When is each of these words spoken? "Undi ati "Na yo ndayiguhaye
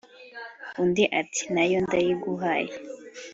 "Undi 0.81 1.03
ati 1.21 1.43
"Na 1.53 1.63
yo 1.71 1.79
ndayiguhaye 1.85 2.73